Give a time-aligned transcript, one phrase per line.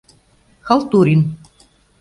[0.69, 1.21] Халтурин.